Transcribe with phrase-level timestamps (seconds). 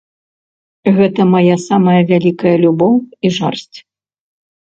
[0.97, 2.93] Гэта мая самая вялікая любоў
[3.29, 3.77] і жарсць.